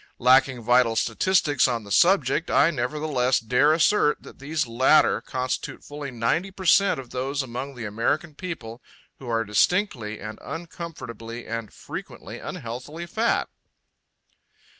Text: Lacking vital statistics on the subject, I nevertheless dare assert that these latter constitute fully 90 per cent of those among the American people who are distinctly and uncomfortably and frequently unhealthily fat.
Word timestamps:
Lacking 0.17 0.63
vital 0.63 0.95
statistics 0.95 1.67
on 1.67 1.83
the 1.83 1.91
subject, 1.91 2.49
I 2.49 2.71
nevertheless 2.71 3.39
dare 3.39 3.71
assert 3.71 4.23
that 4.23 4.39
these 4.39 4.65
latter 4.65 5.21
constitute 5.21 5.83
fully 5.83 6.09
90 6.09 6.49
per 6.49 6.65
cent 6.65 6.99
of 6.99 7.11
those 7.11 7.43
among 7.43 7.75
the 7.75 7.85
American 7.85 8.33
people 8.33 8.81
who 9.19 9.29
are 9.29 9.45
distinctly 9.45 10.19
and 10.19 10.39
uncomfortably 10.41 11.45
and 11.45 11.71
frequently 11.71 12.39
unhealthily 12.39 13.05
fat. 13.05 13.47